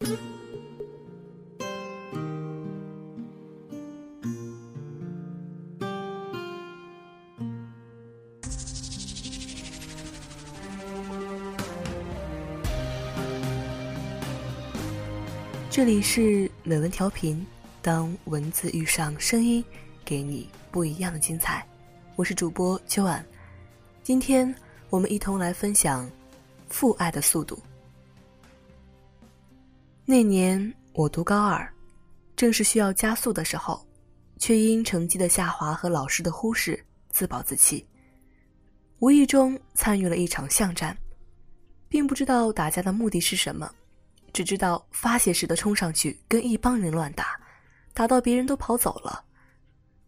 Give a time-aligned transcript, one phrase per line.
[0.00, 0.06] 这
[15.84, 17.46] 里是美文调频，
[17.80, 19.64] 当文字遇上声音，
[20.04, 21.66] 给你不一样的精彩。
[22.16, 23.24] 我是主播秋晚，
[24.02, 24.52] 今天
[24.88, 26.10] 我们一同来分享
[26.68, 27.58] 父爱的速度。
[30.10, 31.72] 那年我读高二，
[32.34, 33.86] 正是需要加速的时候，
[34.38, 37.86] 却因成绩的下滑和老师的忽视自暴自弃，
[38.98, 40.98] 无意中参与了一场巷战，
[41.88, 43.72] 并不知道打架的目的是什么。
[44.32, 47.38] 只知道发泄似的冲上去跟一帮人乱打，
[47.94, 49.24] 打到别人都跑走了。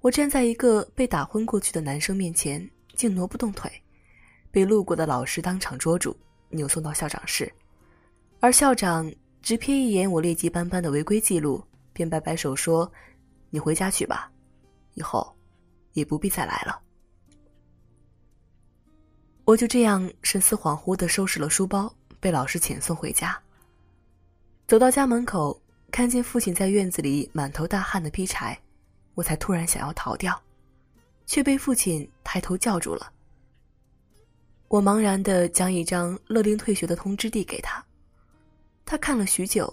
[0.00, 3.68] 我站在一个被打昏过去的男生面前，竟挪不动腿，
[4.52, 6.16] 被路过的老师当场捉住，
[6.50, 7.52] 扭送到校长室。
[8.38, 9.12] 而校长
[9.42, 12.90] 只瞥一眼我劣迹斑斑的违规记录，便摆摆手说
[13.50, 14.30] ：“你回家去吧，
[14.94, 15.34] 以后
[15.92, 16.80] 也不必再来了。”
[19.44, 23.40] 我就这样神思恍惚的收拾了书包，被老师遣送回家。
[24.66, 25.58] 走到家门口，
[25.90, 28.60] 看见父亲在院子里满头大汗的劈柴，
[29.14, 30.38] 我才突然想要逃掉，
[31.24, 33.10] 却被父亲抬头叫住了。
[34.68, 37.82] 我茫然的将一张勒令退学的通知递给他，
[38.90, 39.70] 他看了许久，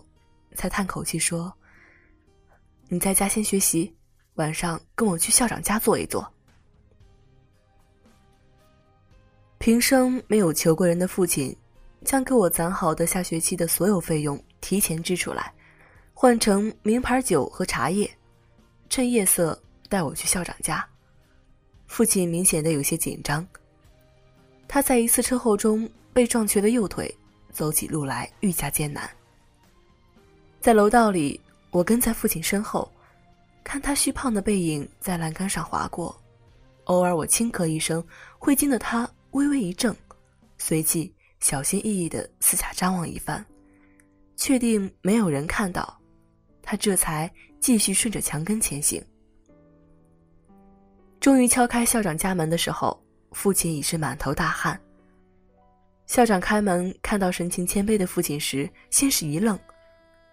[0.55, 1.49] 才叹口气说
[2.89, 3.95] ：“你在家先学习，
[4.33, 6.29] 晚上跟我去校长家坐一坐。”
[9.57, 11.55] 平生没有求过人的父亲。
[12.03, 15.51] 将给我攒好的下学期的所有费用提前支出来，
[16.13, 18.07] 换成名牌酒和茶叶，
[18.89, 20.87] 趁夜色带我去校长家。
[21.87, 23.43] 父亲明显的有些紧张。
[24.67, 27.11] 他在一次车祸中被撞瘸的右腿，
[27.55, 29.09] 走起路来愈加艰难。
[30.59, 31.39] 在楼道里，
[31.71, 32.91] 我跟在父亲身后，
[33.63, 36.15] 看他虚胖的背影在栏杆上划过，
[36.83, 38.05] 偶尔我轻咳一声，
[38.37, 39.95] 会惊得他微微一怔，
[40.57, 41.11] 随即。
[41.41, 43.45] 小心翼翼的四下张望一番，
[44.35, 45.95] 确定没有人看到，
[46.63, 49.03] 他这才继续顺着墙根前行。
[51.19, 52.99] 终于敲开校长家门的时候，
[53.31, 54.79] 父亲已是满头大汗。
[56.07, 59.59] 校长开门看到神情谦卑的父亲时，先是一愣，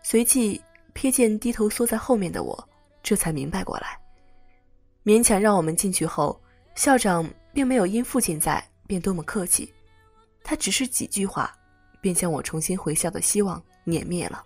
[0.03, 0.61] 随即
[0.95, 2.69] 瞥见低头缩在后面的我，
[3.03, 3.99] 这才明白过来，
[5.05, 6.39] 勉强让我们进去后，
[6.75, 9.73] 校长并没有因父亲在便多么客气。
[10.45, 11.57] 他只是几句话，
[12.01, 14.45] 便将我重新回校的希望碾灭了。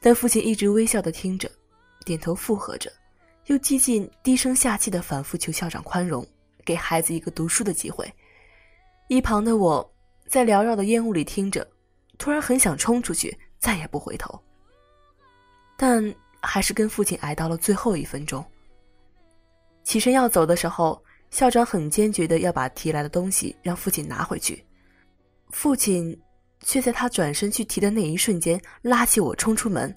[0.00, 1.50] 但父亲一直微笑的听着，
[2.04, 2.90] 点头附和着，
[3.46, 6.26] 又几近低声下气的反复求校长宽容，
[6.64, 8.10] 给孩子一个读书的机会。
[9.08, 9.94] 一旁的我，
[10.26, 11.66] 在缭绕的烟雾里听着，
[12.18, 14.38] 突然很想冲出去，再也不回头。
[15.76, 18.44] 但还是跟父亲挨到了最后一分钟。
[19.84, 21.02] 起身要走的时候。
[21.28, 24.64] 校长很坚决的要把提来的东西让父亲拿回去，
[25.50, 26.16] 父亲
[26.60, 29.94] 却在他转身去提的那一瞬间拉起我冲出门，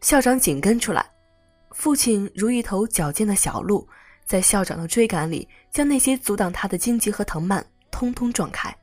[0.00, 1.08] 校长紧跟出来，
[1.70, 3.88] 父亲如一头矫健的小鹿，
[4.26, 8.76] 在校长的追赶里将那些阻挡他的荆棘和藤蔓通通撞开。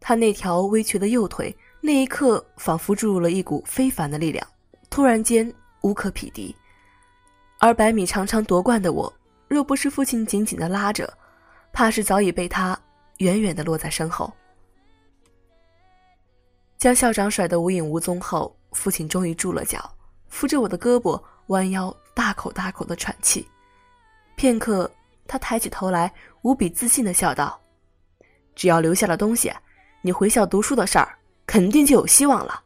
[0.00, 4.46] 他那条微瘸的右腿那一刻仿佛注入了一股非凡的力量，
[4.88, 6.56] 突然间无可匹敌，
[7.58, 9.12] 而百米长长夺冠的我。
[9.48, 11.12] 若不是父亲紧紧的拉着，
[11.72, 12.78] 怕是早已被他
[13.18, 14.32] 远远的落在身后。
[16.78, 19.94] 将校长甩得无影无踪后，父亲终于住了脚，
[20.28, 23.46] 扶着我的胳膊，弯腰大口大口的喘气。
[24.34, 24.90] 片刻，
[25.28, 27.60] 他抬起头来，无比自信的笑道
[28.54, 29.52] ：“只要留下了东西，
[30.00, 32.62] 你回校读书的事儿肯定就有希望了。”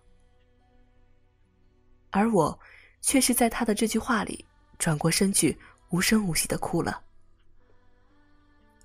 [2.10, 2.58] 而我，
[3.00, 4.44] 却是在他的这句话里
[4.78, 5.58] 转过身去。
[5.90, 7.00] 无声无息的哭了。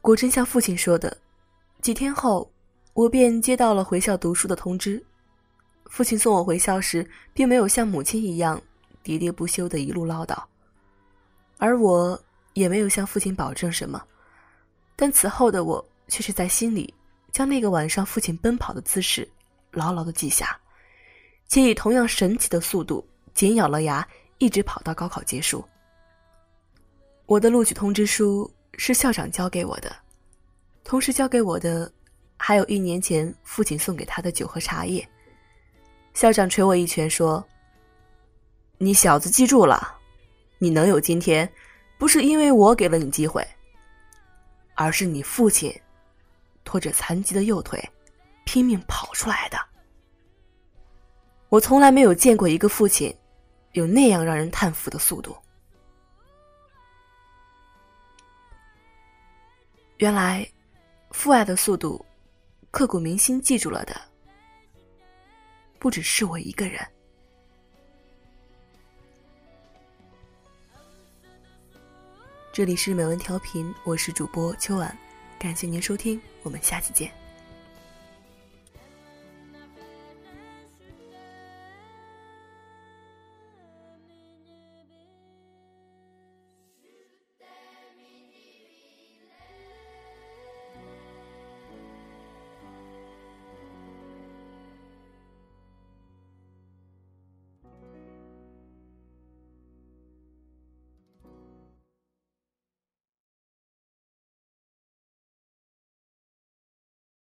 [0.02, 1.18] 果真像父亲说的，
[1.82, 2.50] 几天后，
[2.94, 5.04] 我便接到了回校读书的通知。
[5.88, 8.62] 父亲送我回校时，并没有像母亲一样
[9.04, 10.38] 喋喋不休的一路唠叨，
[11.58, 12.18] 而我
[12.54, 14.00] 也没有向父亲保证什么。
[14.96, 16.94] 但此后的我，却是在心里
[17.32, 19.28] 将那个晚上父亲奔跑的姿势
[19.72, 20.60] 牢牢的记下，
[21.48, 24.06] 且以同样神奇的速度紧咬了牙，
[24.38, 25.64] 一直跑到高考结束。
[27.28, 29.96] 我的录取通知书是校长交给我的，
[30.84, 31.90] 同时交给我的
[32.36, 35.08] 还有一年前父亲送给他的酒和茶叶。
[36.14, 37.42] 校长捶我一拳说
[38.78, 39.98] ：“你小子记住了，
[40.58, 41.50] 你能有今天，
[41.98, 43.48] 不是因为我给了你机会，
[44.76, 45.74] 而是你父亲
[46.64, 47.82] 拖着残疾的右腿
[48.46, 49.58] 拼命跑出来的。”
[51.50, 53.14] 我从来没有见过一个父亲
[53.74, 55.36] 有那样让人叹服的速度。
[59.98, 60.50] 原来，
[61.12, 62.04] 父爱的速度，
[62.72, 64.00] 刻骨铭心记住了的，
[65.78, 66.80] 不只是我一个人。
[72.54, 74.98] 这里是美文调频，我是主播秋晚，
[75.42, 77.21] 感谢您收听，我们下期见。